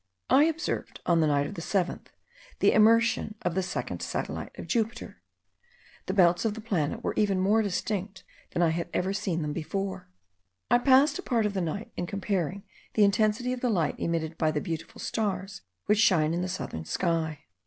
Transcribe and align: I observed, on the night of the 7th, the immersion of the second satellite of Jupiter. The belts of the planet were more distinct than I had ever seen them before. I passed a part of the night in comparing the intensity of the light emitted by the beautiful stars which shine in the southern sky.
I 0.31 0.45
observed, 0.45 0.99
on 1.05 1.19
the 1.19 1.27
night 1.27 1.45
of 1.45 1.53
the 1.53 1.61
7th, 1.61 2.07
the 2.57 2.73
immersion 2.73 3.35
of 3.43 3.53
the 3.53 3.61
second 3.61 4.01
satellite 4.01 4.51
of 4.57 4.65
Jupiter. 4.65 5.21
The 6.07 6.15
belts 6.15 6.43
of 6.43 6.55
the 6.55 6.59
planet 6.59 7.03
were 7.03 7.13
more 7.35 7.61
distinct 7.61 8.23
than 8.49 8.63
I 8.63 8.69
had 8.69 8.89
ever 8.95 9.13
seen 9.13 9.43
them 9.43 9.53
before. 9.53 10.09
I 10.71 10.79
passed 10.79 11.19
a 11.19 11.21
part 11.21 11.45
of 11.45 11.53
the 11.53 11.61
night 11.61 11.91
in 11.95 12.07
comparing 12.07 12.63
the 12.95 13.03
intensity 13.03 13.53
of 13.53 13.61
the 13.61 13.69
light 13.69 13.99
emitted 13.99 14.39
by 14.39 14.49
the 14.49 14.59
beautiful 14.59 14.97
stars 14.99 15.61
which 15.85 15.99
shine 15.99 16.33
in 16.33 16.41
the 16.41 16.49
southern 16.49 16.85
sky. 16.85 17.41